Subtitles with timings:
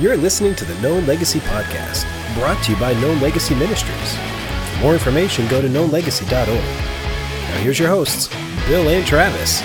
[0.00, 4.16] You're listening to the Known Legacy Podcast, brought to you by Known Legacy Ministries.
[4.72, 6.48] For more information, go to knownlegacy.org.
[6.48, 8.28] Now, here's your hosts,
[8.66, 9.60] Bill and Travis.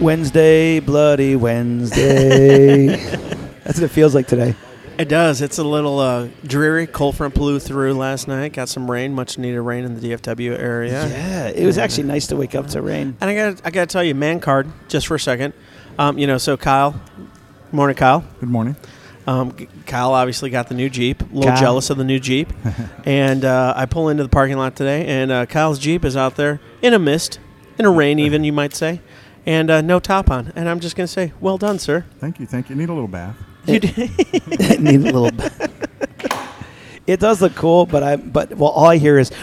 [0.00, 2.88] Wednesday, bloody Wednesday.
[3.62, 4.56] That's what it feels like today.
[4.98, 5.40] It does.
[5.40, 6.86] It's a little uh, dreary.
[6.86, 8.52] Cold front blew through last night.
[8.52, 11.08] Got some rain, much needed rain in the DFW area.
[11.08, 13.16] Yeah, it was actually nice to wake up to rain.
[13.20, 15.54] And I got I got to tell you, man card, just for a second.
[15.98, 17.00] Um, you know, so Kyle,
[17.72, 18.24] morning, Kyle.
[18.40, 18.76] Good morning.
[19.26, 19.52] Um,
[19.86, 21.22] Kyle obviously got the new Jeep.
[21.22, 21.60] A little Kyle.
[21.60, 22.52] jealous of the new Jeep.
[23.04, 26.36] and uh, I pull into the parking lot today, and uh, Kyle's Jeep is out
[26.36, 27.38] there in a mist,
[27.78, 29.00] in a rain, even you might say,
[29.46, 30.52] and uh, no top on.
[30.56, 32.04] And I'm just gonna say, well done, sir.
[32.18, 32.46] Thank you.
[32.46, 32.76] Thank you.
[32.76, 33.36] Need a little bath.
[33.74, 33.92] You did.
[33.96, 35.30] it needs a little.
[35.30, 35.52] bit.
[37.06, 39.30] It does look cool, but I but well, all I hear is.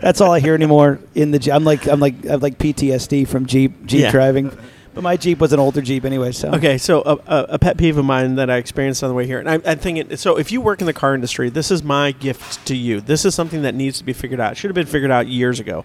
[0.00, 1.52] That's all I hear anymore in the Jeep.
[1.52, 4.10] I'm like I'm like I have like PTSD from Jeep Jeep Yeah.
[4.10, 4.50] driving,
[4.94, 6.32] but my Jeep was an older Jeep anyway.
[6.32, 9.14] So Okay, so a, a, a pet peeve of mine that I experienced on the
[9.14, 10.36] way here, and I, I think it, so.
[10.38, 13.02] If you work in the car industry, this is my gift to you.
[13.02, 14.56] This is something that needs to be figured out.
[14.56, 15.84] Should have been figured out years ago.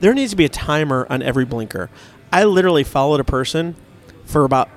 [0.00, 1.88] There needs to be a timer on every blinker.
[2.30, 3.74] I literally followed a person
[4.26, 4.68] for about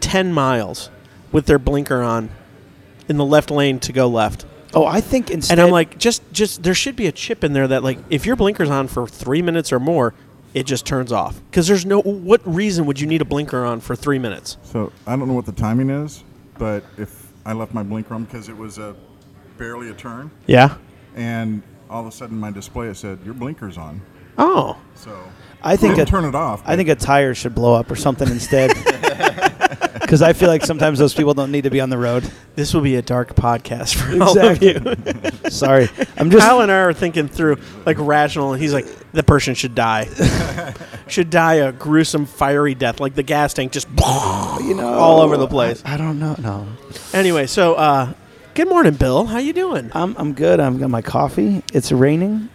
[0.00, 0.90] ten miles
[1.32, 2.30] with their blinker on
[3.08, 4.46] in the left lane to go left.
[4.74, 7.52] oh, I think instead And I'm like, just, just there should be a chip in
[7.52, 10.14] there that, like, if your blinker's on for three minutes or more,
[10.54, 11.40] it just turns off.
[11.50, 14.56] Because there's no, what reason would you need a blinker on for three minutes?
[14.62, 16.24] So I don't know what the timing is,
[16.58, 18.94] but if I left my blinker on because it was a
[19.58, 20.76] barely a turn, Yeah.
[21.16, 24.00] and all of a sudden my display it said your blinker's on.
[24.38, 24.78] Oh.
[24.94, 25.16] So
[25.62, 26.62] I think a- turn it off.
[26.64, 28.72] I think a tire should blow up or something instead.
[30.12, 32.30] Because I feel like sometimes those people don't need to be on the road.
[32.54, 35.50] This will be a dark podcast for all of you.
[35.50, 36.46] Sorry, I'm just.
[36.46, 40.08] Kyle and I are thinking through like rational, and he's like, the person should die,
[41.06, 45.38] should die a gruesome, fiery death, like the gas tank just you know, all over
[45.38, 45.82] the place.
[45.84, 46.34] I, I don't know.
[46.38, 46.66] No,
[47.14, 48.12] Anyway, so uh,
[48.52, 49.24] good morning, Bill.
[49.24, 49.90] How you doing?
[49.94, 50.60] I'm I'm good.
[50.60, 51.62] I've got my coffee.
[51.72, 52.50] It's raining.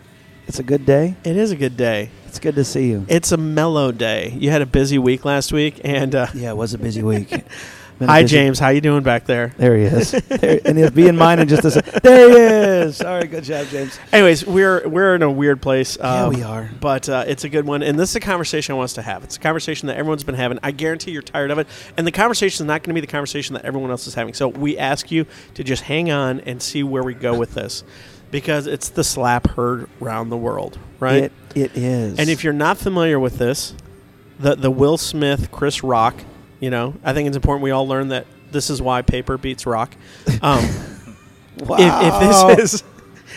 [0.48, 1.16] It's a good day.
[1.24, 2.10] It is a good day.
[2.28, 3.06] It's good to see you.
[3.10, 4.34] It's a mellow day.
[4.38, 7.30] You had a busy week last week, and uh, Yeah, it was a busy week.
[8.00, 8.60] Been hi, busy- James.
[8.60, 9.54] How you doing back there?
[9.58, 10.12] There he is.
[10.28, 12.02] There, and he'll be in mine in just a second.
[12.04, 12.36] There he
[12.88, 13.02] is.
[13.02, 14.00] All right, good job, James.
[14.14, 15.98] Anyways, we're we're in a weird place.
[16.00, 16.70] Yeah, um, we are.
[16.80, 19.02] but uh, it's a good one, and this is a conversation I want us to
[19.02, 19.24] have.
[19.24, 20.60] It's a conversation that everyone's been having.
[20.62, 23.12] I guarantee you're tired of it, and the conversation is not going to be the
[23.12, 24.36] conversation that everyone else is having.
[24.36, 25.26] So we ask you
[25.56, 27.84] to just hang on and see where we go with this,
[28.32, 31.24] because it's the slap heard around the world, right?
[31.24, 32.20] It, it is.
[32.20, 33.74] and if you're not familiar with this,
[34.40, 36.16] the the Will Smith, Chris Rock,
[36.60, 39.66] you know, I think it's important we all learn that this is why paper beats
[39.66, 39.96] rock.
[40.42, 40.64] Um,
[41.58, 41.78] wow.
[41.80, 42.20] if, if
[42.58, 42.84] this is,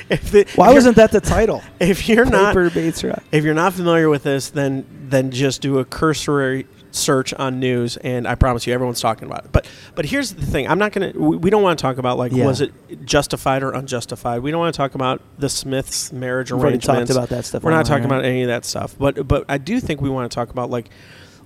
[0.09, 1.63] if the, why wasn't that the title?
[1.81, 3.23] if you're not Paper Bates Rock.
[3.33, 7.97] if you're not familiar with this, then then just do a cursory search on news,
[7.99, 9.53] and I promise you, everyone's talking about it.
[9.53, 11.13] But but here's the thing: I'm not gonna.
[11.15, 12.47] We, we don't want to talk about like Yeah.
[12.47, 12.73] was it
[13.05, 14.43] justified or unjustified.
[14.43, 17.63] We don't want to talk about the Smiths' marriage We've already talked about that stuff.
[17.63, 18.19] We're not talking right?
[18.19, 18.97] about any of that stuff.
[18.99, 20.91] But but I do think we want to talk about like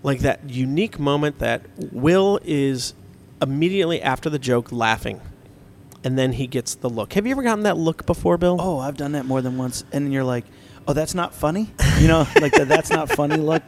[0.02, 1.62] like that unique moment that
[1.92, 2.94] Will is
[3.40, 5.20] immediately after the joke laughing.
[6.02, 7.14] And then he gets the look.
[7.14, 8.58] Have you ever gotten that look before, Bill?
[8.60, 10.44] Oh, I've done that more than once, and you're like,
[10.86, 13.62] "Oh, that's not funny," you know, like the "that's not funny" look.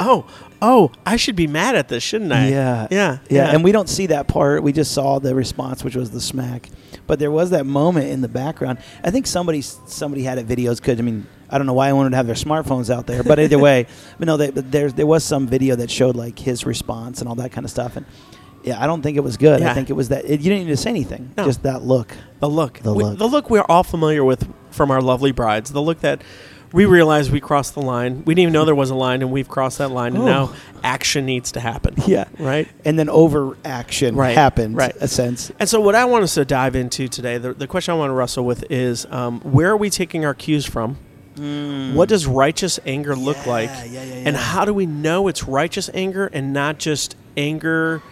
[0.00, 0.26] Oh,
[0.62, 2.48] oh, I should be mad at this, shouldn't I?
[2.48, 2.88] Yeah.
[2.90, 4.62] yeah, Yeah, and we don't see that part.
[4.62, 6.68] We just saw the response, which was the smack.
[7.06, 8.78] But there was that moment in the background.
[9.02, 10.80] I think somebody somebody had it videos.
[10.82, 13.22] Could I mean I don't know why I wanted to have their smartphones out there,
[13.22, 13.86] but either way,
[14.18, 17.28] but no, they, but there there was some video that showed like his response and
[17.28, 17.96] all that kind of stuff.
[17.96, 18.06] And
[18.62, 19.60] yeah, I don't think it was good.
[19.62, 21.44] I think it was that it, you didn't need to say anything, No.
[21.44, 22.14] just that look.
[22.40, 23.18] the look, The We- look.
[23.18, 25.70] the look we're all familiar with from our lovely brides.
[25.72, 26.22] The look that
[26.74, 28.22] we realized we crossed the line.
[28.26, 30.26] We didn't even know there was a line, and we've crossed that line, and Oh.
[30.26, 30.52] now
[30.82, 31.94] action needs to happen.
[32.06, 32.68] Yeah, Right.
[32.84, 34.76] And then overaction Right, happened.
[34.76, 34.92] right.
[35.00, 35.50] A sense.
[35.58, 38.10] And so, what I want us to dive into today, the, the question I want
[38.10, 40.98] to wrestle with is um, where are we taking our cues from?
[41.94, 43.36] What does righteous anger look.
[43.44, 43.70] Yeah, like?
[43.70, 44.36] yeah, yeah, And yeah.
[44.36, 48.02] how do we know it's righteous anger and not just anger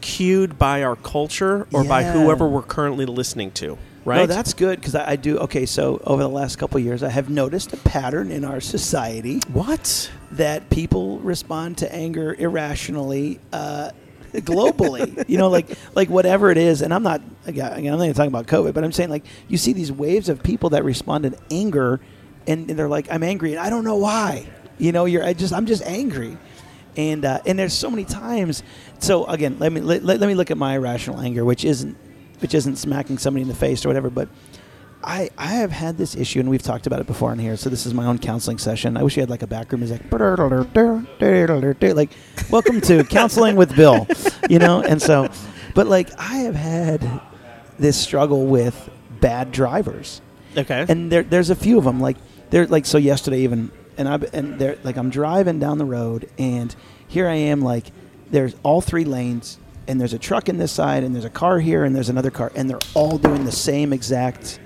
[0.00, 2.12] cued by our culture or by Yeah.
[2.12, 3.76] whoever we're currently listening to?
[4.04, 4.20] Right?
[4.20, 5.38] No, that's good because I, I do.
[5.38, 8.60] Okay, so over the last couple of years, I have noticed a pattern in our
[8.60, 10.10] society what?
[10.32, 13.90] that people respond to anger irrationally uh,
[14.32, 15.24] globally.
[15.28, 16.82] you know, like like whatever it is.
[16.82, 19.56] And I'm not again, I'm not even talking about COVID, but I'm saying like you
[19.56, 22.00] see these waves of people that respond in anger,
[22.46, 24.46] and, and they're like, I'm angry, and I don't know why.
[24.78, 26.36] You know, you're I just I'm just angry.
[26.96, 28.64] And uh, and there's so many times.
[28.98, 31.96] So again, let me let, let, let me look at my irrational anger, which isn't
[32.42, 34.28] which isn't smacking somebody in the face or whatever, but
[35.04, 37.56] I, I have had this issue, and we've talked about it before on here.
[37.56, 38.96] So this is my own counseling session.
[38.96, 40.08] I wish we had like a back room music,
[41.94, 42.10] like
[42.50, 44.06] welcome to counseling with Bill,
[44.48, 44.82] you know.
[44.82, 45.28] And so,
[45.74, 47.20] but like I have had
[47.78, 48.90] this struggle with
[49.20, 50.20] bad drivers,
[50.56, 50.84] Okay.
[50.88, 51.98] and there there's a few of them.
[52.00, 52.16] Like
[52.50, 56.28] they're like so yesterday even, and I and they're like I'm driving down the road,
[56.38, 56.74] and
[57.08, 57.86] here I am like
[58.30, 59.58] there's all three lanes,
[59.88, 62.30] and there's a truck in this side, and there's a car here, and there's another
[62.30, 64.58] car, and they're all doing the same exact,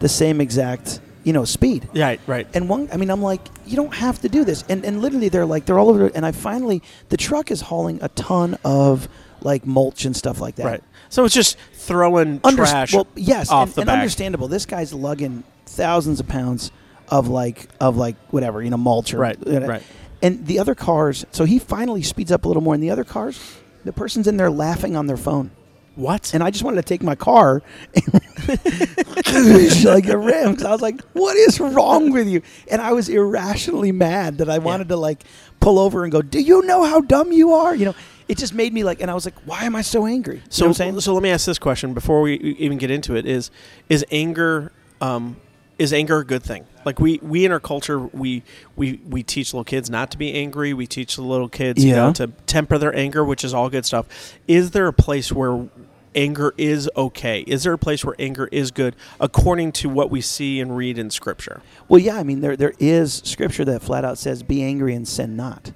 [0.00, 1.88] the same exact you know speed.
[1.94, 2.46] right, right.
[2.54, 4.64] And one, I mean, I'm like, you don't have to do this.
[4.68, 6.06] And and literally, they're like, they're all over.
[6.14, 9.08] And I finally, the truck is hauling a ton of
[9.42, 10.66] like mulch and stuff like that.
[10.66, 10.82] right.
[11.08, 13.98] So it's just throwing Under- trash Well, yes, off and, the and back.
[13.98, 14.48] understandable.
[14.48, 16.70] This guy's lugging thousands of pounds
[17.08, 19.82] of like of like whatever you know mulch or Right, right.
[20.22, 22.74] And the other cars, so he finally speeds up a little more.
[22.74, 23.38] And the other cars,
[23.86, 25.50] the person's in there laughing on their phone.
[25.94, 26.34] What?
[26.34, 27.62] And I just wanted to take my car
[27.94, 28.04] and
[29.84, 33.08] like a rim because I was like, "What is wrong with you?" And I was
[33.08, 35.24] irrationally mad that I wanted to like
[35.60, 37.94] pull over and go, "Do you know how dumb you are?" You know,
[38.28, 40.42] it just made me like, and I was like, "Why am I so angry?" You
[40.50, 41.00] So, know what I'm saying?
[41.00, 43.50] so let me ask this question before we even get into it: Is
[43.88, 45.36] is anger um,
[45.78, 46.66] is anger a good thing?
[46.84, 48.42] Like we we in our culture we
[48.76, 50.72] we we teach little kids not to be angry.
[50.72, 53.84] We teach the little kids you know to temper their anger, which is all good
[53.84, 54.36] stuff.
[54.46, 55.68] Is there a place where
[56.14, 57.40] anger is okay?
[57.40, 60.98] Is there a place where anger is good according to what we see and read
[60.98, 61.60] in Scripture?
[61.88, 65.06] Well, yeah, I mean, there there is scripture that flat out says, "Be angry and
[65.06, 65.72] sin not."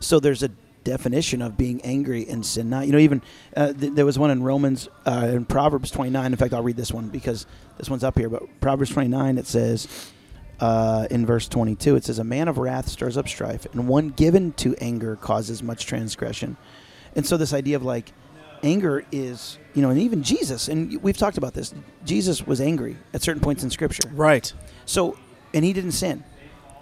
[0.00, 0.50] So there's a
[0.86, 2.86] definition of being angry and sin not.
[2.86, 3.20] You know, even
[3.56, 6.32] uh, th- there was one in Romans, uh, in Proverbs 29.
[6.32, 7.44] In fact, I'll read this one because
[7.76, 8.28] this one's up here.
[8.28, 9.88] But Proverbs 29, it says
[10.60, 14.10] uh, in verse 22, it says, "A man of wrath stirs up strife, and one
[14.10, 16.56] given to anger causes much transgression."
[17.16, 18.12] And so this idea of like
[18.62, 21.74] anger is, you know, and even Jesus, and we've talked about this.
[22.04, 24.08] Jesus was angry at certain points in Scripture.
[24.12, 24.52] Right.
[24.84, 25.18] So,
[25.52, 26.22] and he didn't sin.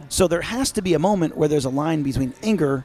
[0.08, 2.84] So there has to be a moment where there's a line between anger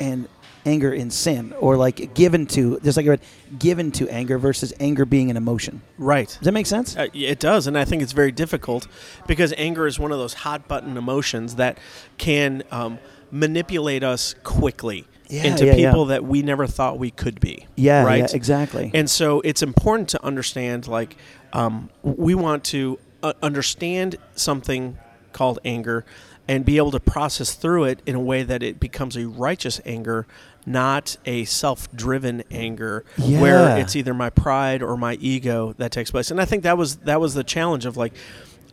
[0.00, 0.28] and
[0.66, 3.20] anger in sin, or like given to, just like I read,
[3.58, 5.82] given to anger versus anger being an emotion.
[5.98, 6.28] Right.
[6.28, 6.96] Does that make sense?
[6.96, 8.86] Uh, it does, and I think it's very difficult
[9.26, 11.78] because anger is one of those hot button emotions that
[12.18, 12.98] can um,
[13.30, 15.90] manipulate us quickly Yeah, into yeah, yeah.
[15.90, 17.66] people that we never thought we could be.
[17.76, 18.20] yeah, right.
[18.20, 18.90] yeah, exactly.
[18.94, 21.16] And so it's important to understand, like,
[21.52, 24.98] um, we want to uh, understand something
[25.32, 26.04] called anger
[26.48, 29.80] and be able to process through it in a way that it becomes a righteous
[29.84, 30.26] anger,
[30.66, 33.40] not a self driven anger Yeah.
[33.40, 36.30] where it's either my pride or my ego that takes place.
[36.30, 38.14] And I think that was that was the challenge of like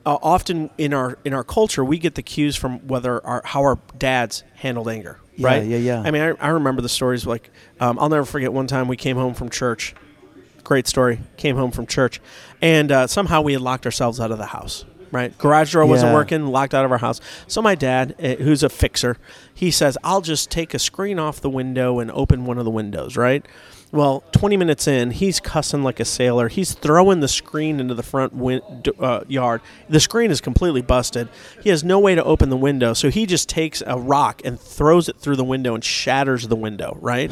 [0.06, 3.62] uh, often in our in our culture we get the cues from whether our how
[3.62, 5.20] our dads handled anger.
[5.36, 5.66] Yeah, right?
[5.66, 6.02] yeah, yeah.
[6.02, 7.50] I mean, I, I remember the stories like
[7.82, 9.94] um, I'll never forget one time we came home from church.
[10.64, 11.20] Great story.
[11.38, 12.22] Came home from church,
[12.62, 14.86] and uh, somehow we had locked ourselves out of the house.
[15.16, 16.16] Right, garage door wasn't Yeah.
[16.16, 17.22] working, locked out of our house.
[17.48, 19.16] So my dad, uh, who's a fixer,
[19.54, 22.72] he says, "I'll just take a screen off the window and open one of the
[22.72, 23.46] windows." Right.
[23.94, 26.50] Well, 20 minutes in, he's cussing like a sailor.
[26.50, 29.62] He's throwing the screen into the front win- d- uh, yard.
[29.90, 31.30] The screen is completely busted.
[31.64, 34.60] He has no way to open the window, so he just takes a rock and
[34.60, 37.32] throws it through the window and shatters the window, right?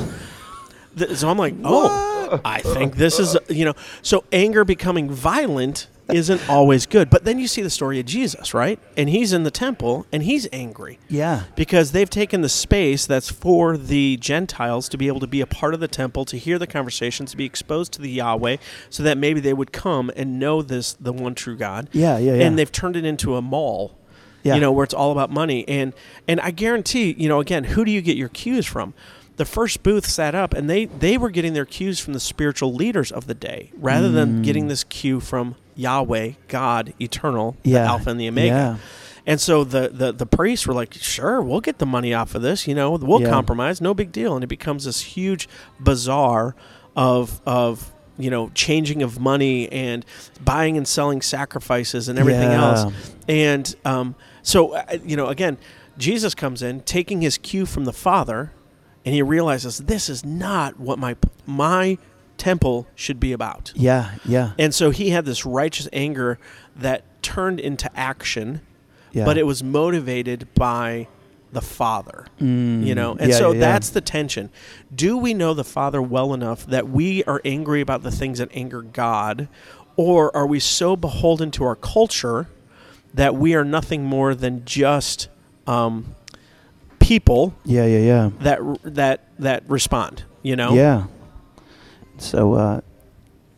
[0.97, 5.88] Th- so I'm like, oh, I think this is, you know, so anger becoming violent
[6.12, 7.10] isn't always good.
[7.10, 8.80] But then you see the story of Jesus, right?
[8.98, 13.32] And he's in the temple and he's angry yeah, because they've taken the space that's
[13.32, 16.60] for the Gentiles to be able to be a part of the temple, to hear
[16.60, 18.57] the conversations, to be exposed to the Yahweh,
[18.90, 21.90] so that maybe they would come and know this, the one true God.
[21.94, 22.45] Yeah, yeah, yeah.
[22.45, 23.98] And they've turned it into a mall.
[24.44, 24.56] Yeah.
[24.56, 25.66] You know, where it's all about money.
[25.69, 25.94] And
[26.28, 28.94] and I guarantee, you know, again, who do you get your cues from?
[29.38, 32.74] The first booth sat up and they they were getting their cues from the spiritual
[32.74, 34.44] leaders of the day rather than Mm.
[34.44, 37.83] getting this cue from Yahweh, God, eternal, Yeah.
[37.83, 38.47] the Alpha and the Omega.
[38.47, 38.75] Yeah.
[39.25, 42.42] And so the, the the priests were like, "Sure, we'll get the money off of
[42.42, 42.68] this.
[42.68, 43.30] You know, we'll Yeah.
[43.30, 45.47] compromise, no big deal." And it becomes this huge
[45.80, 46.56] bazaar
[46.95, 50.06] of of you know changing of money and
[50.44, 52.65] buying and selling sacrifices and everything Yeah.
[52.65, 52.94] else.
[53.30, 55.57] And um, so uh, you know, again,
[55.97, 58.51] Jesus comes in taking his cue from the Father,
[59.06, 61.15] and he realizes this is not what my
[61.45, 61.97] my
[62.37, 63.71] temple should be about.
[63.75, 66.40] yeah, yeah, And so he had this righteous anger
[66.75, 68.61] that turned into action
[69.11, 69.25] yeah.
[69.25, 71.07] but it was motivated by
[71.52, 73.59] the father Mm, you know and yeah, so yeah, yeah.
[73.59, 74.49] that's the tension
[74.94, 78.49] do we know the father well enough that we are angry about the things that
[78.54, 79.47] anger god
[79.95, 82.49] or are we so beholden to our culture
[83.13, 85.30] that we are nothing more than just
[85.68, 86.16] um,
[86.99, 88.30] people yeah, yeah, yeah.
[88.40, 91.06] that that that respond you know Yeah.
[92.23, 92.81] So, uh,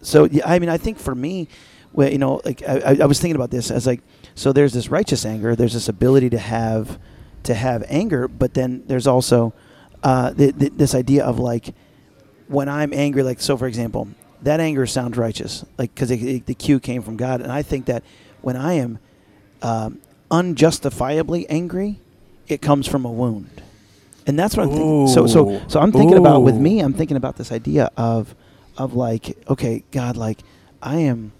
[0.02, 1.48] so yeah, I mean, I think for me,
[1.94, 4.02] well, you know, like I, I- was thinking about this as like,
[4.36, 7.00] so there's this righteous anger, there's this ability to have,
[7.44, 9.54] to have anger, but then there's also
[10.04, 11.74] uh, th- th- this idea of like,
[12.48, 14.08] when I'm angry, like so, for example,
[14.44, 18.04] that anger sounds righteous, like because the cue came from God, and I think that
[18.42, 19.00] when I am
[19.64, 22.00] um, unjustifiably angry,
[22.48, 23.50] it comes from a wound,
[24.28, 25.08] and that's what I'm thinking.
[25.08, 28.36] So, so, so I'm thinking about with me, I'm thinking about this idea of,
[28.78, 30.40] of like, okay, God, like
[30.82, 31.32] I am,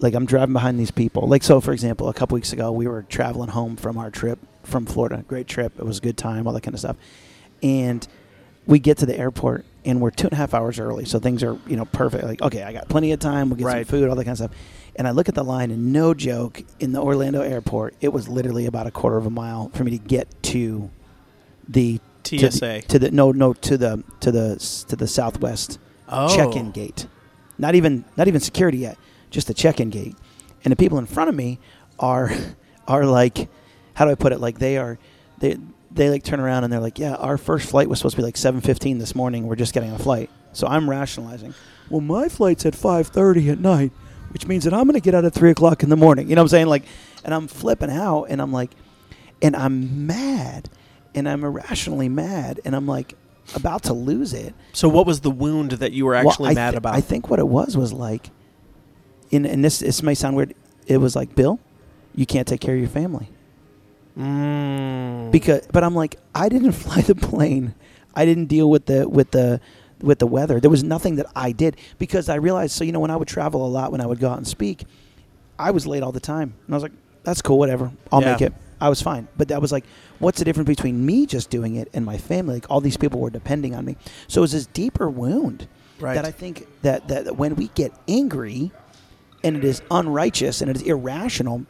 [0.00, 1.26] like I'm driving behind these people.
[1.26, 4.38] Like so, for example, a couple weeks ago, we were traveling home from our trip
[4.62, 5.24] from Florida.
[5.26, 5.72] Great trip.
[5.78, 6.96] It was a good time, all that kind of stuff,
[7.62, 8.06] and
[8.66, 11.42] we get to the airport and we're two and a half hours early, so things
[11.42, 12.24] are you know perfect.
[12.24, 13.48] Like okay, I got plenty of time.
[13.48, 13.86] We'll get Right.
[13.86, 14.50] some food, all that kind of stuff.
[14.96, 18.28] And I look at the line, and no joke, in the Orlando airport, it was
[18.28, 20.90] literally about a quarter of a mile for me to get to
[21.68, 22.82] the to the- TSA.
[22.88, 26.34] to the no no to the to the to the southwest Oh.
[26.34, 27.06] check-in gate.
[27.58, 28.98] Not even not even security yet,
[29.30, 30.16] just the check-in gate.
[30.64, 31.58] And the people in front of me
[31.98, 32.30] are
[32.88, 33.48] are like,
[33.94, 34.40] how do I put it?
[34.40, 34.98] Like they are
[35.38, 35.58] they
[35.90, 38.24] they like turn around and they're like, yeah, our first flight was supposed to be
[38.24, 39.46] like 7:15 this morning.
[39.46, 40.30] We're just getting a flight.
[40.52, 41.54] So I'm rationalizing.
[41.90, 43.92] Well, my flight's at 5:30 at night,
[44.30, 46.28] which means that I'm going to get out at three o'clock in the morning.
[46.28, 46.66] You know what I'm saying?
[46.66, 46.84] Like,
[47.24, 48.70] and I'm flipping out, and I'm like,
[49.42, 50.68] and I'm mad,
[51.14, 53.14] and I'm irrationally mad, and I'm like
[53.54, 54.54] about to lose it.
[54.72, 56.94] So what was the wound that you were actually I mad thi- about?
[56.94, 58.30] I think what it was was like,
[59.30, 60.54] in, and this this may sound weird.
[60.86, 61.58] It was like, Bill,
[62.14, 63.28] you can't take care of your family
[64.18, 65.30] Mm.
[65.30, 65.66] because.
[65.72, 67.74] But I'm like, I didn't fly the plane.
[68.14, 69.60] I didn't deal with the with the
[70.00, 70.60] with the weather.
[70.60, 72.72] There was nothing that I did because I realized.
[72.72, 74.46] So you know, when I would travel a lot, when I would go out and
[74.46, 74.84] speak,
[75.58, 76.92] I was late all the time, and I was like,
[77.24, 78.32] that's cool, whatever, I'll Yeah.
[78.32, 78.52] make it.
[78.80, 79.28] I was fine.
[79.36, 79.84] But that was like,
[80.18, 82.54] what's the difference between me just doing it and my family?
[82.54, 83.96] Like all these people were depending on me.
[84.28, 85.68] So it was this deeper wound
[86.00, 86.14] Right.
[86.14, 88.70] that I think that, that, when we get angry
[89.42, 91.66] and it is unrighteous and it is irrational,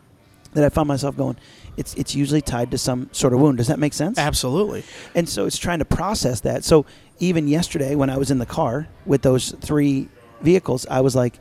[0.52, 1.36] that I found myself going,
[1.76, 3.58] it's it's usually tied to some sort of wound.
[3.58, 4.18] Does that make sense?
[4.18, 4.82] Absolutely.
[5.14, 6.64] And so it's trying to process that.
[6.64, 6.86] So
[7.20, 10.08] even yesterday when I was in the car with those three
[10.42, 11.38] vehicles, I was like,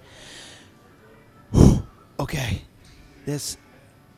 [2.20, 2.62] okay,
[3.26, 3.58] this,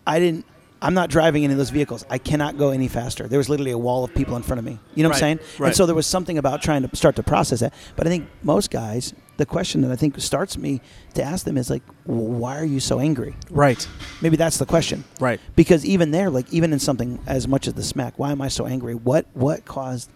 [0.06, 0.46] I didn't,
[0.82, 2.06] I'm not driving any of those vehicles.
[2.10, 3.28] I cannot go any faster.
[3.28, 4.80] There was literally a wall of people in front of me.
[4.96, 5.40] You know what I'm saying?
[5.60, 5.68] right.
[5.68, 7.74] And so there was something about trying to start to process that.
[7.98, 10.80] But I think most guys, the question that I think starts me
[11.16, 13.36] to ask them is like, why are you so angry?
[13.50, 13.86] Right.
[14.22, 15.40] Maybe that's the question Right.
[15.56, 18.48] because even there like even in something as much as the smack why am i
[18.48, 20.10] so angry what what caused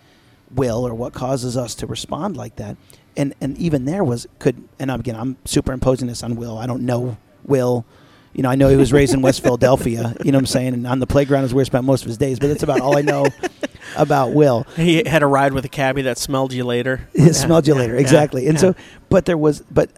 [0.53, 2.77] will or what causes us to respond like that
[3.17, 6.81] and and even there was could and again i'm superimposing this on will i don't
[6.83, 7.85] know will
[8.33, 10.73] you know i know he was raised in west philadelphia you know what i'm saying
[10.73, 12.81] and on the playground is where he spent most of his days but that's about
[12.81, 13.27] all i know
[13.95, 17.07] about will He had a ride with a cabbie that smelled you later.
[17.13, 18.47] it smelled you yeah, later, yeah, exactly.
[18.47, 18.61] And yeah.
[18.61, 18.75] so,
[19.09, 19.91] but there was, but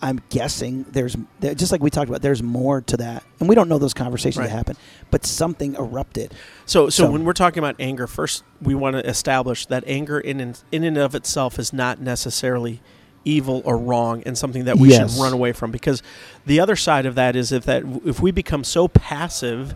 [0.00, 2.22] I'm guessing there's there, just like we talked about.
[2.22, 4.50] There's more to that, and we don't know those conversations Right.
[4.50, 4.76] that happen.
[5.10, 6.34] But something erupted.
[6.66, 10.20] So, so, So- when we're talking about anger, first we want to establish that anger
[10.20, 12.82] in in and of itself is not necessarily
[13.24, 15.14] evil or wrong and something that we Yes.
[15.14, 15.70] should run away from.
[15.70, 16.02] Because
[16.46, 19.74] the other side of that is if that if we become so passive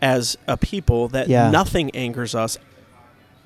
[0.00, 1.50] as a people that Yeah.
[1.50, 2.58] nothing angers us,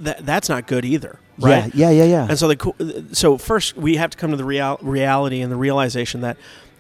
[0.01, 1.75] that that's not good either, right?
[1.75, 2.27] Yeah, yeah, yeah, yeah.
[2.29, 5.57] And so the so first we have to come to the real, reality and the
[5.57, 6.37] realization that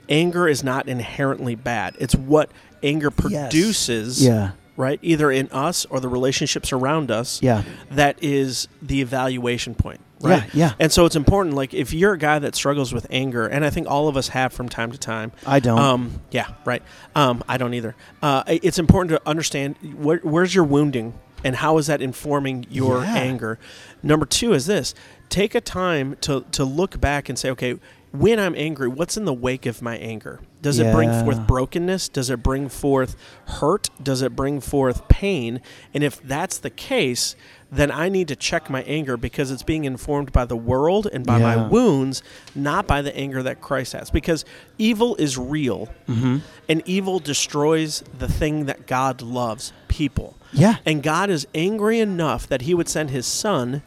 [0.08, 1.94] anger is not inherently bad.
[1.98, 2.50] It's what
[2.82, 3.50] anger Yes.
[3.52, 4.98] produces yeah, right?
[5.02, 7.38] Either in us or the relationships around us.
[7.42, 10.44] yeah, That is the evaluation point, right?
[10.54, 10.74] yeah, yeah.
[10.78, 11.54] And so it's important.
[11.54, 14.28] Like if you're a guy that struggles with anger, and I think all of us
[14.28, 15.32] have from time to time.
[15.46, 15.78] I don't.
[15.78, 16.82] Um, yeah, right.
[17.14, 17.94] Um, I don't either.
[18.22, 21.14] Uh, it's important to understand where, where's your wounding
[21.44, 23.16] and how is that informing your Yeah.
[23.16, 23.58] anger.
[24.02, 24.94] Number two is this:
[25.28, 27.78] take a time to to look back and say, okay,
[28.12, 30.40] when I'm angry, what's in the wake of my anger?
[30.60, 32.08] Does it bring forth brokenness?
[32.10, 33.88] Does it bring forth hurt?
[34.00, 35.60] Does it bring forth pain?
[35.94, 37.34] And if that's the case,
[37.74, 41.24] then I need to check my anger because it's being informed by the world and
[41.24, 42.22] by my wounds,
[42.54, 44.10] not by the anger that Christ has.
[44.10, 44.44] Because
[44.76, 46.38] evil is real, Mm-hmm.
[46.68, 50.36] and evil destroys the thing that God loves people.
[50.52, 53.82] yeah, And God is angry enough that he would send his son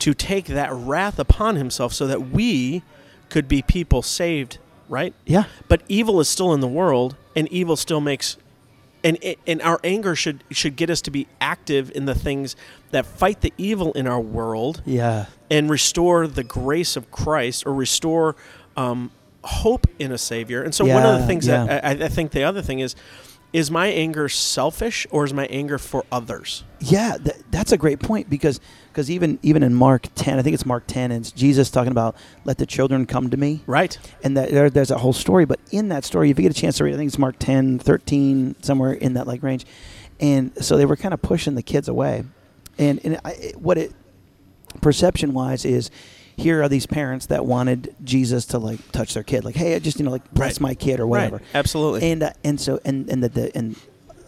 [0.00, 2.82] to take that wrath upon himself so that we
[3.30, 5.14] could be people saved, right?
[5.24, 8.36] yeah, But evil is still in the world, and evil still makes
[9.02, 12.56] and and our anger should should get us to be active in the things
[12.90, 17.74] that fight the evil in our world yeah, and restore the grace of Christ or
[17.74, 18.36] restore
[18.76, 19.10] um,
[19.44, 20.62] hope in a Savior.
[20.62, 21.64] And so one of the things yeah.
[21.64, 22.94] that I, I think the other thing is
[23.52, 26.64] is my anger selfish or is my anger for others?
[26.78, 30.54] Yeah, th- that's a great point because because even even in Mark ten, I think
[30.54, 33.98] it's Mark ten, and it's Jesus talking about let the children come to me, Right.
[34.22, 35.44] and that there, there's a whole story.
[35.44, 37.36] But in that story, if you get a chance to read, I think it's Mark
[37.38, 39.64] 10, 13, somewhere in that like range,
[40.20, 42.24] and so they were kind of pushing the kids away,
[42.78, 43.92] and and I, it- what it
[44.80, 45.90] perception wise is.
[46.36, 49.78] Here are these parents that wanted Jesus to like touch their kid, like, hey, I
[49.78, 50.60] just you know like bless Right.
[50.70, 51.36] my kid or whatever.
[51.36, 51.44] Right.
[51.54, 52.10] Absolutely.
[52.10, 53.76] And uh, and so and and the, the and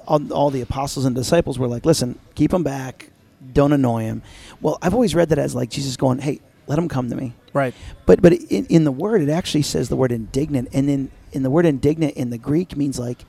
[0.06, 3.08] all, all the apostles and disciples were like, listen, keep them back,
[3.52, 4.22] don't annoy him.
[4.60, 7.34] Well, I've always read that as like Jesus going, hey, let them come to me.
[7.52, 7.74] right.
[8.06, 11.42] But but in, in the word, it actually says the word indignant, and then in
[11.42, 13.24] the word indignant in the Greek means like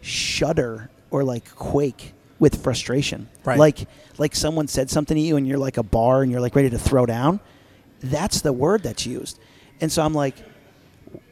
[0.00, 3.28] shudder or like quake with frustration.
[3.44, 3.58] Right.
[3.58, 6.54] Like like someone said something to you, and you're like a bar, and you're like
[6.56, 7.40] ready to throw down.
[8.00, 9.38] That's the word that's used,
[9.80, 10.34] and so I'm like,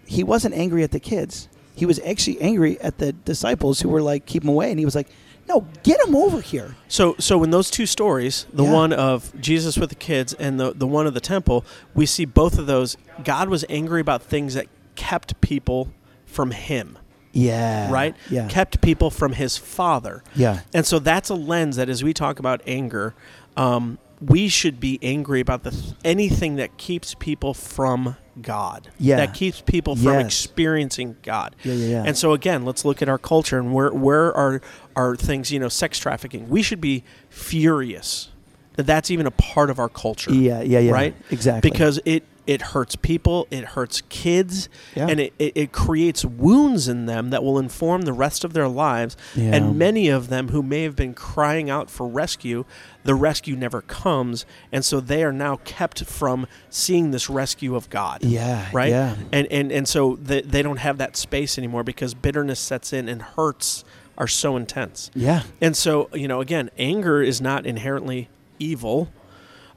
[0.04, 1.48] he wasn't angry at the kids.
[1.74, 4.84] He was actually angry at the disciples who were like, keep him away, and he
[4.84, 5.08] was like,
[5.48, 6.74] no, get him over here.
[6.88, 8.72] So, so in those two stories, the Yeah.
[8.72, 12.24] one of Jesus with the kids and the the one of the temple, we see
[12.24, 12.96] both of those.
[13.24, 15.88] God was angry about things that kept people
[16.24, 16.98] from Him,
[17.32, 17.90] Yeah.
[17.92, 18.14] right?
[18.30, 18.48] Yeah.
[18.48, 20.22] Kept people from His Father.
[20.34, 20.60] Yeah.
[20.74, 23.14] And so that's a lens that, as we talk about anger,
[23.56, 28.88] um, we should be angry about the th- anything that keeps people from God.
[28.98, 29.16] Yeah.
[29.16, 30.26] That keeps people from Yes.
[30.26, 31.56] experiencing God.
[31.62, 32.02] Yeah, yeah, yeah.
[32.06, 34.60] And so again, let's look at our culture and where where are
[34.94, 36.48] are things, you know, sex trafficking.
[36.48, 38.28] We should be furious
[38.76, 40.32] that that's even a part of our culture.
[40.32, 40.92] Yeah, yeah, yeah.
[40.92, 41.14] Right?
[41.30, 41.70] Exactly.
[41.70, 45.08] Because it it hurts people, it hurts kids, Yeah.
[45.08, 48.68] and it, it, it creates wounds in them that will inform the rest of their
[48.68, 49.16] lives.
[49.34, 49.54] Yeah.
[49.54, 52.64] And many of them who may have been crying out for rescue,
[53.04, 54.46] the rescue never comes.
[54.72, 58.22] And so they are now kept from seeing this rescue of God.
[58.24, 58.90] Yeah, Right?
[58.90, 59.16] yeah.
[59.32, 63.08] And, and, and so they, they don't have that space anymore because bitterness sets in
[63.08, 63.84] and hurts
[64.18, 65.10] are so intense.
[65.14, 65.42] Yeah.
[65.60, 69.10] And so, you know, again, anger is not inherently evil.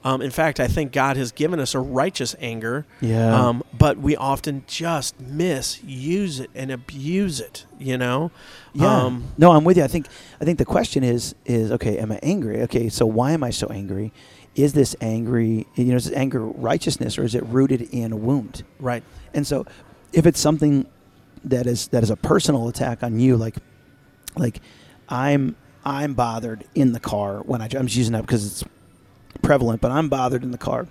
[0.03, 2.85] Um, in fact, I think God has given us a righteous anger.
[3.01, 3.47] Yeah.
[3.47, 7.65] Um, but we often just misuse it and abuse it.
[7.77, 8.31] You know.
[8.73, 9.03] Yeah.
[9.03, 9.83] Um, no, I'm with you.
[9.83, 10.07] I think
[10.39, 12.61] I think the question is is okay, am I angry?
[12.63, 14.13] Okay, so why am I so angry?
[14.55, 18.17] Is this angry, you know, is this anger righteousness or is it rooted in a
[18.17, 18.63] wound?
[18.79, 19.03] right.
[19.33, 19.65] And so
[20.12, 20.88] if it's something
[21.45, 23.55] that is that is a personal attack on you like
[24.35, 24.59] like
[25.07, 28.63] I'm I'm bothered in the car when I I'm just using that because it's
[29.41, 30.88] prevalent, but I'm bothered in the car.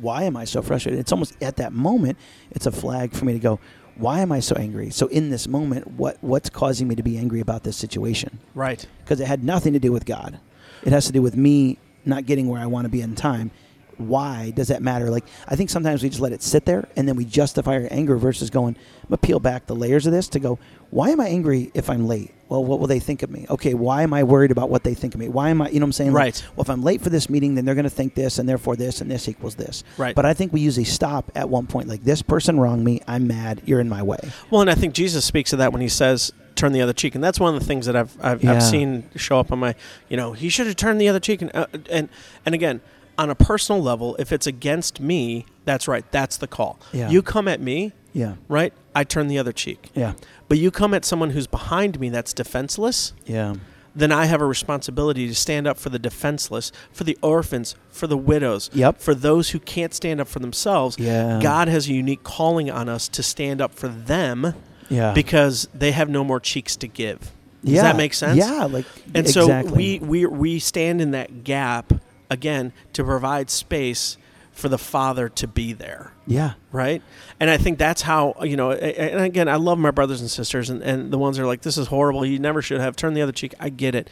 [0.00, 1.00] Why am I so frustrated?
[1.00, 2.18] It's almost at that moment,
[2.50, 3.60] it's a flag for me to go,
[3.96, 4.90] why am I so angry?
[4.90, 8.38] So in this moment, what what's causing me to be angry about this situation?
[8.54, 8.84] Right.
[9.04, 10.40] Because it had nothing to do with God.
[10.82, 13.50] It has to do with me not getting where I want to be in time.
[13.98, 15.10] Why does that matter?
[15.10, 17.88] Like I think sometimes we just let it sit there and then we justify our
[17.90, 20.58] anger versus going, I'm gonna peel back the layers of this to go,
[20.90, 22.32] why am I angry if I'm late?
[22.48, 23.46] Well, what will they think of me?
[23.48, 25.28] Okay, why am I worried about what they think of me?
[25.30, 26.12] Why am I, you know what I'm saying?
[26.12, 26.44] Like, Right.
[26.54, 28.76] well, if I'm late for this meeting, then they're going to think this, and therefore
[28.76, 29.84] this, and this equals this.
[29.96, 30.14] Right.
[30.14, 33.00] But I think we usually stop at one point, like this person wronged me.
[33.08, 33.62] I'm mad.
[33.64, 34.18] You're in my way.
[34.50, 37.14] Well, and I think Jesus speaks of that when he says, "Turn the other cheek,"
[37.14, 38.52] and that's one of the things that I've I've, Yeah.
[38.52, 39.74] I've seen show up on my,
[40.10, 42.10] you know, he should have turned the other cheek, and uh, and
[42.44, 42.82] and again,
[43.22, 46.78] on a personal level, if it's against me, that's right, that's the call.
[46.92, 47.08] Yeah.
[47.08, 48.34] You come at me, Yeah.
[48.48, 48.72] right?
[48.94, 49.90] I turn the other cheek.
[49.94, 50.14] Yeah.
[50.48, 53.54] But you come at someone who's behind me that's defenseless, Yeah.
[53.94, 58.06] then I have a responsibility to stand up for the defenseless, for the orphans, for
[58.06, 59.00] the widows, Yep.
[59.00, 60.96] for those who can't stand up for themselves.
[60.98, 61.38] Yeah.
[61.40, 64.54] God has a unique calling on us to stand up for them
[64.88, 65.12] Yeah.
[65.12, 67.18] because they have no more cheeks to give.
[67.64, 67.82] Does yeah.
[67.82, 68.36] that make sense?
[68.36, 68.64] Yeah.
[68.64, 69.70] Like, And exactly.
[69.70, 71.92] so we, we we stand in that gap
[72.32, 74.16] again to provide space
[74.52, 76.52] for the Father to be there Yeah.
[76.72, 77.02] right?
[77.40, 78.72] And I think that's how you know.
[78.72, 81.62] And again, I love my brothers and sisters, and, and the ones that are like,
[81.62, 82.24] "This is horrible.
[82.26, 84.10] You never should have turned the other cheek." I get it,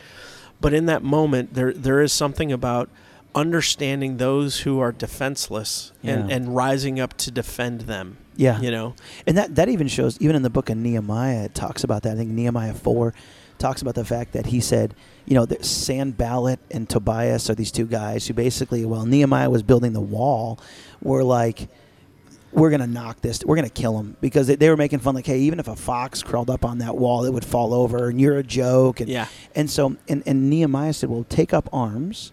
[0.61, 2.89] but in that moment, there there is something about
[3.35, 6.37] understanding those who are defenseless and, Yeah.
[6.37, 8.17] and rising up to defend them.
[8.37, 8.61] Yeah.
[8.61, 8.95] You know,
[9.27, 12.15] And that, that even shows, even in the book of Nehemiah, it talks about that.
[12.15, 13.15] I think Nehemiah 4
[13.61, 14.95] talks about the fact that he said,
[15.27, 19.63] you know, that Sanballat and Tobias are these two guys who basically, while Nehemiah was
[19.63, 20.59] building the wall,
[21.01, 21.69] were like,
[22.53, 24.17] we're going to knock this, we're going to kill him.
[24.21, 26.79] Because they, they were making fun, like, hey, even if a fox crawled up on
[26.79, 29.01] that wall, it would fall over, and you're a joke.
[29.01, 29.29] And, Yeah.
[29.55, 32.33] And so, and, and Nehemiah said, well, take up arms.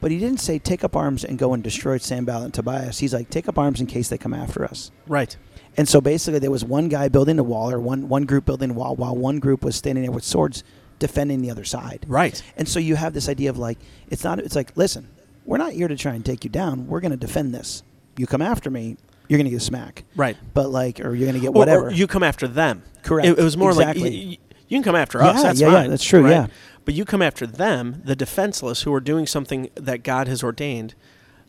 [0.00, 2.98] But he didn't say take up arms and go and destroy Sanballat and Tobias.
[2.98, 4.90] He's like, take up arms in case they come after us.
[5.06, 5.34] right?
[5.76, 8.70] And so basically, there was one guy building a wall, or one one group building
[8.70, 10.62] a wall, while one group was standing there with swords
[11.00, 12.04] defending the other side.
[12.06, 12.40] Right.
[12.56, 13.78] And so you have this idea of like,
[14.08, 14.38] it's not.
[14.38, 15.08] It's like, listen,
[15.44, 16.86] we're not here to try and take you down.
[16.86, 17.82] We're going to defend this.
[18.16, 18.96] You come after me,
[19.28, 20.04] you're going to get a smack.
[20.14, 20.36] Right.
[20.54, 21.88] But like, or you're going to get whatever.
[21.88, 22.84] Or you come after them.
[23.02, 23.26] Correct.
[23.26, 24.02] It, it was more Exactly.
[24.04, 25.36] like y- y- You can come after us.
[25.38, 25.90] Yeah, That's yeah, yeah, fine.
[25.90, 26.30] that's true, right?
[26.30, 26.46] yeah.
[26.84, 30.94] But you come after them, the defenseless, who are doing something that God has ordained,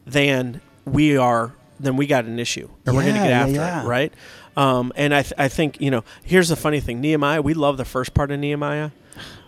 [0.06, 1.54] then we are.
[1.78, 3.84] Then we got an issue, and we're going to Yeah, get yeah, after yeah.
[3.84, 4.14] it, right?
[4.56, 6.06] Um, and I, th- I think you know.
[6.24, 7.42] Here's the funny thing: Nehemiah.
[7.42, 8.92] We love the first part of Nehemiah.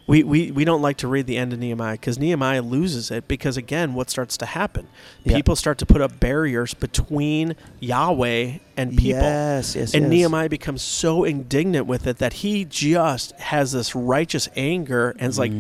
[0.08, 3.28] We, we, we don't like to read the end of Nehemiah because Nehemiah loses it
[3.28, 4.88] because again what starts to happen
[5.26, 5.36] Yeah.
[5.36, 10.10] people start to put up barriers between Yahweh and people Yes, yes, and yes.
[10.10, 15.38] Nehemiah becomes so indignant with it that he just has this righteous anger and is
[15.38, 15.52] like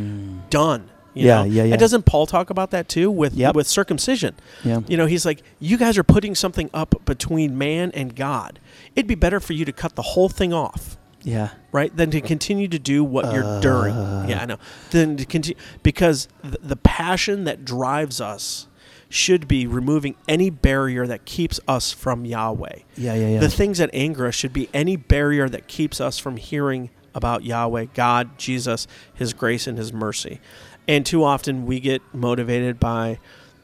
[0.49, 0.89] done.
[1.13, 1.25] You Mm.
[1.25, 1.43] Yeah, know?
[1.45, 1.71] yeah, yeah.
[1.73, 3.55] And doesn't Paul talk about that too with Yep.
[3.55, 4.35] with circumcision?
[4.63, 4.81] Yeah.
[4.87, 8.59] You know, he's like, you guys are putting something up between man and God.
[8.95, 10.95] It'd be better for you to cut the whole thing off
[11.27, 11.49] Yeah.
[11.71, 11.95] right?
[11.95, 13.31] Then to continue to do what Uh.
[13.33, 13.93] you're doing.
[14.29, 14.57] Yeah, I know.
[14.91, 18.67] Then to continue because the, the passion that drives us
[19.09, 22.79] should be removing any barrier that keeps us from Yahweh.
[22.97, 23.39] Yeah, yeah, yeah.
[23.39, 27.43] The things that anger us should be any barrier that keeps us from hearing about
[27.43, 30.39] Yahweh, God, Jesus, His grace, and His mercy.
[30.87, 33.19] And too often we get motivated by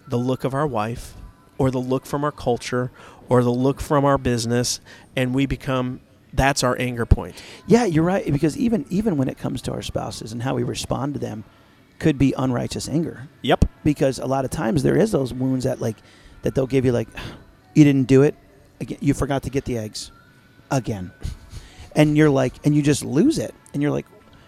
[0.08, 1.13] the look of our wife,
[1.58, 2.91] or the look from our culture,
[3.30, 4.80] or the look from our business,
[5.15, 5.99] and we become
[6.34, 7.41] that's our anger point.
[7.67, 8.26] Yeah, you're right.
[8.32, 11.43] Because even even when it comes to our spouses and how we respond to them,
[12.00, 13.30] could be unrighteous anger.
[13.43, 13.65] Yep.
[13.84, 15.98] Because a lot of times there is those wounds that like
[16.41, 17.08] that they'll give you like,
[17.74, 18.36] you didn't do it,
[18.82, 20.12] again, you forgot to get the eggs,
[20.69, 21.12] again,
[21.96, 24.06] and you're like, and you just lose it, and you're like,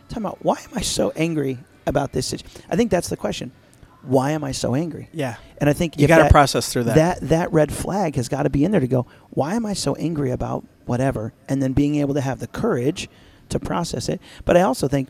[0.09, 0.39] time out.
[0.43, 2.27] Why am I so angry about this?
[2.27, 3.51] situ-" I think that's the question.
[4.01, 5.09] Why am I so angry?
[5.13, 5.37] Yeah.
[5.57, 6.95] And I think You got to process through that.
[6.95, 9.73] that that red flag has got to be in there to go why am i
[9.73, 13.09] so angry about whatever and then being able to have the courage
[13.49, 14.19] to process it.
[14.43, 15.09] But i also think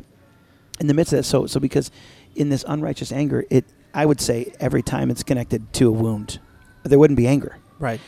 [0.79, 1.91] in the midst of that so so because
[2.35, 6.39] in this unrighteous anger it i would say every time it's connected to a wound
[6.83, 7.57] there wouldn't be anger.
[7.79, 7.99] Right.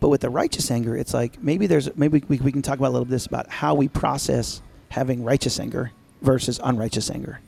[0.00, 2.88] but with the righteous anger it's like maybe there's maybe we, we can talk about
[2.88, 7.40] a little bit this about how we process having righteous anger versus unrighteous anger.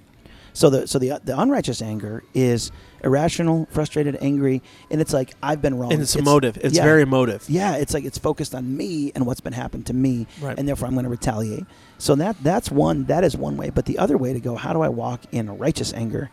[0.53, 2.71] So the so the the unrighteous anger is
[3.03, 5.93] irrational, frustrated, angry, and it's like I've been wrong.
[5.93, 6.57] And it's, emotive.
[6.59, 6.85] It's yeah.
[6.85, 7.45] very emotive.
[7.49, 10.59] Yeah, it's like it's focused on me and what's been happened to me, Right.
[10.59, 11.65] and therefore I'm going to retaliate.
[11.99, 13.71] So that that's one that is one way.
[13.71, 16.31] But the other way to go, how do I walk in righteous anger?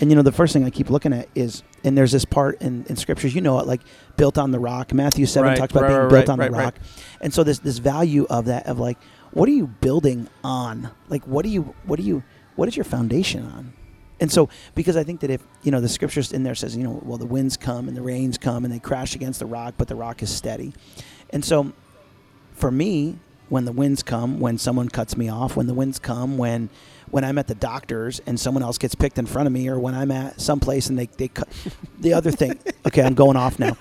[0.00, 2.60] And you know, the first thing I keep looking at is, and there's this part
[2.60, 3.80] in, in scriptures, you know it, like
[4.16, 4.92] built on the rock.
[4.92, 6.74] Matthew seven Right, talks about right, being built on the rock,
[7.20, 8.98] and so this this value of that of like,
[9.30, 10.90] what are you building on?
[11.08, 12.24] Like, what do you what do you
[12.56, 13.72] what is your foundation on?
[14.20, 16.84] And so, because I think that if you know the scriptures in there says, you
[16.84, 19.74] know, well, the winds come and the rains come and they crash against the rock,
[19.76, 20.72] but the rock is steady.
[21.30, 21.72] And so,
[22.52, 26.38] for me, when the winds come, when someone cuts me off, when the winds come,
[26.38, 26.70] when
[27.10, 29.78] when I'm at the doctor's and someone else gets picked in front of me, or
[29.78, 31.48] when I'm at someplace and they they cut
[31.98, 32.58] the other thing.
[32.86, 33.78] Okay, I'm going off now.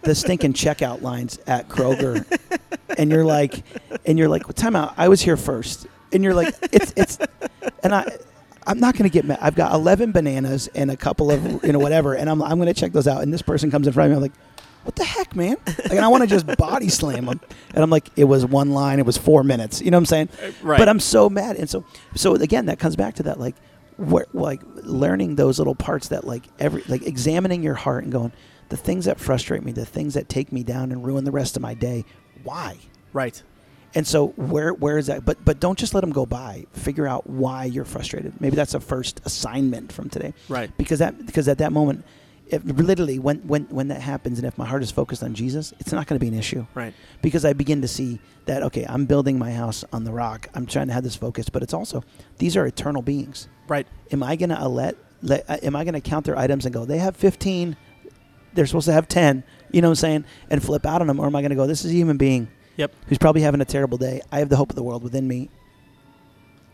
[0.00, 2.24] The stinking checkout lines at Kroger,
[2.96, 3.62] and you're like,
[4.06, 4.94] and you're like, well, time out.
[4.96, 7.18] I was here first, and you're like, it's it's,
[7.82, 8.16] and I.
[8.68, 9.38] I'm not going to get mad.
[9.40, 12.72] I've got 11 bananas and a couple of, you know, whatever, and I'm, I'm going
[12.72, 13.22] to check those out.
[13.22, 14.16] And this person comes in front of me.
[14.16, 14.38] I'm like,
[14.84, 15.56] what the heck, man?
[15.66, 17.40] Like, and I want to just body slam them.
[17.74, 18.98] And I'm like, it was one line.
[18.98, 19.80] It was four minutes.
[19.80, 20.28] You know what I'm saying?
[20.42, 20.78] Uh, right.
[20.78, 21.56] But I'm so mad.
[21.56, 23.56] And so, so again, that comes back to that, like,
[23.96, 28.32] where, like learning those little parts that, like, every, like examining your heart and going,
[28.68, 31.56] the things that frustrate me, the things that take me down and ruin the rest
[31.56, 32.04] of my day.
[32.42, 32.78] Why?
[33.12, 33.42] Right.
[33.94, 35.24] And so where where is that?
[35.24, 36.66] But but don't just let them go by.
[36.72, 38.40] Figure out why you're frustrated.
[38.40, 40.34] Maybe that's a first assignment from today.
[40.48, 40.70] Right.
[40.76, 42.04] Because that because at that moment,
[42.48, 45.72] if literally when when when that happens, and if my heart is focused on Jesus,
[45.78, 46.66] it's not going to be an issue.
[46.74, 46.92] Right.
[47.22, 50.48] Because I begin to see that okay, I'm building my house on the rock.
[50.54, 52.04] I'm trying to have this focus, but it's also
[52.38, 53.48] these are eternal beings.
[53.68, 53.86] Right.
[54.12, 56.74] Am I going to let let uh, am I going to count their items and
[56.74, 57.76] go they have 15,
[58.54, 61.20] they're supposed to have 10, you know what I'm saying, and flip out on them,
[61.20, 62.92] or am I going to go this is a human being Yep.
[63.08, 64.22] who's probably having a terrible day.
[64.32, 65.50] I have the hope of the world within me.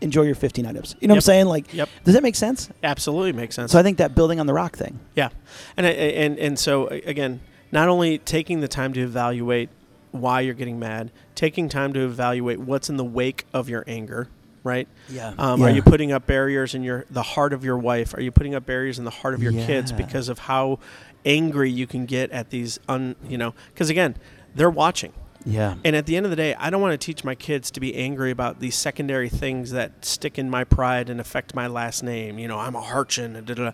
[0.01, 0.95] Enjoy your 15 items.
[0.99, 1.45] You know what I'm saying?
[1.47, 1.89] Like, Yep.
[2.03, 2.69] does that make sense?
[2.83, 3.71] Absolutely makes sense.
[3.71, 4.99] So I think that building on the rock thing.
[5.15, 5.29] Yeah,
[5.77, 7.39] and I- and and so again,
[7.71, 9.69] not only taking the time to evaluate
[10.11, 14.27] why you're getting mad, taking time to evaluate what's in the wake of your anger,
[14.63, 14.87] right?
[15.09, 15.33] Yeah.
[15.39, 18.13] Um, Are you putting up barriers in your the heart of your wife?
[18.13, 20.77] Are you putting up barriers in the heart of your kids because of how
[21.25, 23.53] angry you can get at these un you know?
[23.73, 24.15] Because again,
[24.53, 25.13] they're watching.
[25.45, 25.75] Yeah.
[25.83, 27.79] And at the end of the day, I don't want to teach my kids to
[27.79, 32.01] be angry about these secondary things that stick in my pride and affect my last
[32.03, 32.39] name.
[32.39, 33.33] You know, I'm a Harchin.
[33.45, 33.71] da, da, da.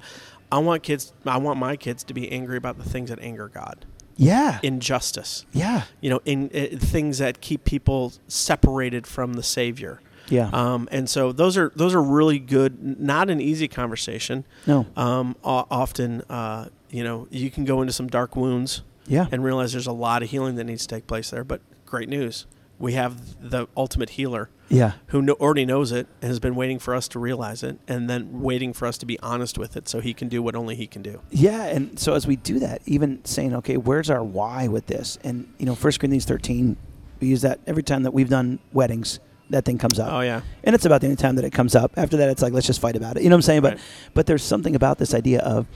[0.51, 1.13] I want kids.
[1.25, 3.86] I want my kids to be angry about the things that anger God,
[4.17, 4.60] Yeah.
[4.63, 5.45] injustice.
[5.53, 5.84] yeah.
[6.01, 10.01] You know, in, uh things that keep people separated from the Savior.
[10.27, 10.49] Yeah.
[10.53, 12.99] Um, and so those are those are really good.
[12.99, 14.43] Not an easy conversation.
[14.67, 14.86] no.
[14.97, 19.27] Um, often, uh, you know, you can go into some dark wounds Yeah.
[19.31, 21.43] and realize there's a lot of healing that needs to take place there.
[21.43, 22.45] But great news,
[22.79, 23.15] we have
[23.49, 24.93] the ultimate healer Yeah.
[25.07, 28.09] who kno- already knows it and has been waiting for us to realize it, and
[28.09, 30.75] then waiting for us to be honest with it, so he can do what only
[30.75, 31.19] he can do.
[31.29, 35.17] Yeah, and so as we do that, even saying, okay, where's our why with this?
[35.23, 36.77] And you know, First Corinthians thirteen,
[37.19, 39.19] we use that every time that we've done weddings.
[39.51, 40.13] That thing comes up.
[40.13, 41.91] Oh yeah, and it's about the only time that it comes up.
[41.97, 43.23] After that, it's like let's just fight about it.
[43.23, 43.61] You know what I'm saying?
[43.61, 43.81] But Right.
[44.13, 45.67] but there's something about this idea of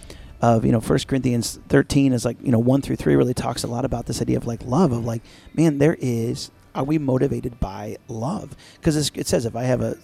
[0.41, 3.63] of you know First Corinthians 13 is like you know one through three really talks
[3.63, 5.21] a lot about this idea of like love of like
[5.54, 9.98] man there is are we motivated by love because it says if I have a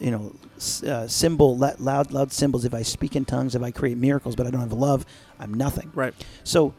[0.00, 0.34] you know
[0.86, 4.46] uh, cymbal loud loud cymbals if I speak in tongues if I create miracles but
[4.46, 5.04] I don't have love
[5.40, 6.14] I'm nothing right.
[6.44, 6.74] so,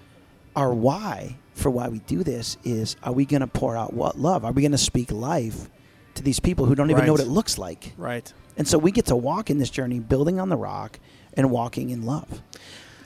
[0.56, 4.20] our why for why we do this is: Are we going to pour out what
[4.20, 4.46] love?
[4.46, 5.70] Are we going to speak life
[6.16, 7.94] to these people who don't even know what it looks like?
[7.98, 8.32] Right.
[8.58, 11.00] And so we get to walk in this journey, building on the rock
[11.34, 12.42] and walking in love,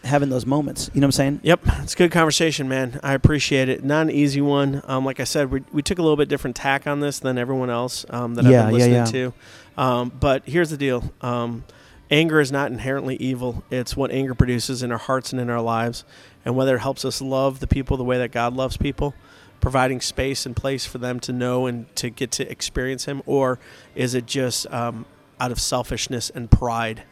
[0.08, 0.90] having those moments.
[0.94, 1.40] You know what I'm saying?
[1.44, 3.00] Yep, it's a good conversation, man.
[3.04, 3.84] I appreciate it.
[3.84, 4.82] Not an easy one.
[4.86, 7.38] Um, like I said, we, we took a little bit different tack on this than
[7.38, 9.34] everyone else um, that Yeah, I've been yeah, listening
[9.78, 9.82] to.
[9.82, 11.64] Um, but here's the deal: um,
[12.10, 13.64] anger is not inherently evil.
[13.70, 16.04] It's what anger produces in our hearts and in our lives,
[16.44, 19.14] and whether it helps us love the people the way that God loves people.
[19.60, 23.58] Providing space and place for them to know and to get to experience Him, or
[23.96, 25.06] is it just um,
[25.40, 27.04] out of selfishness and pride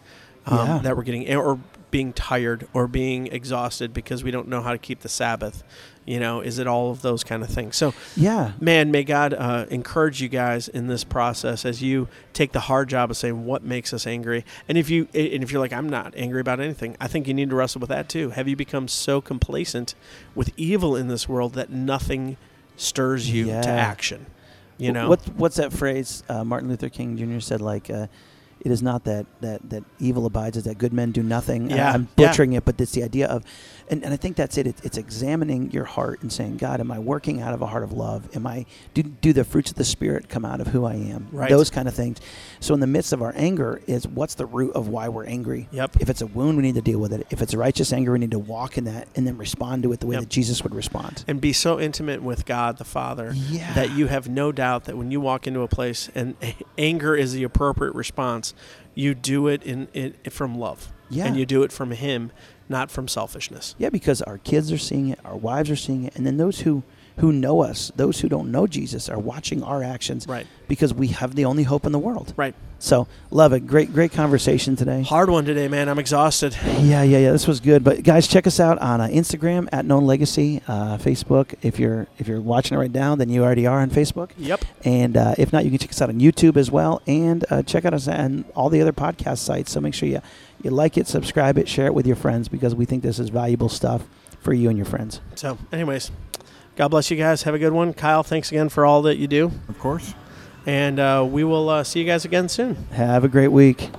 [0.46, 0.78] um, Yeah.
[0.84, 1.60] that we're getting, or
[1.96, 5.64] being tired or being exhausted because we don't know how to keep the Sabbath.
[6.06, 7.78] You know, is it all of those kind of things?
[7.78, 8.52] So, Yeah.
[8.60, 12.90] man, may God uh, encourage you guys in this process as you take the hard
[12.90, 14.44] job of saying what makes us angry.
[14.68, 17.34] And if you and if you're like, I'm not angry about anything, I think you
[17.34, 18.32] need to wrestle with that too.
[18.32, 19.96] Have you become so complacent
[20.36, 22.36] with evil in this world that nothing
[22.76, 23.62] stirs you Yeah.
[23.62, 24.26] to action?
[24.78, 27.40] You know, What, what's that phrase uh, Martin Luther King Jr.
[27.40, 27.62] said?
[27.62, 28.08] Like, uh,
[28.62, 31.72] it is not that, that, that evil abides, it's that good men do nothing.
[31.72, 32.28] I- Yeah, I'm yeah.
[32.28, 33.44] butchering it, but it's the idea of,
[33.90, 34.66] and, and I think that's it.
[34.66, 34.76] it.
[34.84, 37.92] It's examining your heart and saying, God, am I working out of a heart of
[37.94, 38.28] love?
[38.36, 38.66] Am I,
[38.96, 41.28] do, do the fruits of the Spirit come out of who I am?
[41.32, 41.50] Right.
[41.50, 42.20] Those kind of things.
[42.60, 45.68] So in the midst of our anger is what's the root of why we're angry?
[45.72, 45.98] Yep.
[46.00, 47.28] If it's a wound, we need to deal with it.
[47.30, 50.00] If it's righteous anger, we need to walk in that and then respond to it
[50.00, 50.22] the way Yep.
[50.24, 51.24] that Jesus would respond.
[51.28, 53.74] and be so intimate with God the Father Yeah.
[53.74, 56.36] that you have no doubt that when you walk into a place and
[56.78, 58.45] anger is the appropriate response,
[58.94, 60.92] you do it in, in from love.
[61.10, 61.28] Yeah.
[61.28, 62.32] And you do it from him,
[62.68, 63.76] not from selfishness.
[63.78, 66.62] Yeah, because our kids are seeing it, our wives are seeing it, and then those
[66.62, 66.84] who
[67.18, 70.28] who know us, those who don't know Jesus, are watching our actions.
[70.28, 70.48] Right.
[70.68, 72.34] Because we have the only hope in the world.
[72.36, 72.56] Right.
[72.78, 73.62] So love it.
[73.62, 75.02] Great, great conversation today.
[75.02, 75.88] Hard one today, man.
[75.88, 76.56] I'm exhausted.
[76.66, 77.32] Yeah, yeah, yeah.
[77.32, 77.84] This was good.
[77.84, 81.56] But guys, check us out on uh, Instagram at Known Legacy, uh, Facebook.
[81.62, 84.32] If you're if you're watching it right now, then you already are on Facebook.
[84.38, 84.66] Yep.
[84.84, 87.64] And uh, if not, you can check us out on YouTube as well, and uh,
[87.64, 89.72] check out us on all the other podcast sites.
[89.72, 90.22] So make sure you
[90.62, 93.30] you like it, subscribe it, share it with your friends because we think this is
[93.30, 94.08] valuable stuff
[94.42, 95.22] for you and your friends.
[95.36, 96.12] So, anyways,
[96.76, 97.44] God bless you guys.
[97.44, 97.94] Have a good one.
[97.94, 99.52] Kyle, thanks again for all that you do.
[99.70, 100.14] Of course.
[100.66, 102.76] And uh, we will uh, see you guys again soon.
[102.92, 103.90] Have a great week.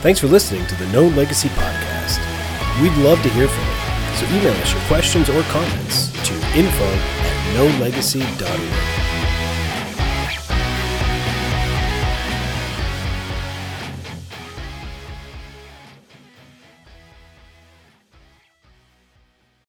[0.00, 2.18] Thanks for listening to the Known Legacy Podcast.
[2.80, 6.84] We'd love to hear from you, so email us your questions or comments to info
[6.84, 8.91] at knownlegacy.org.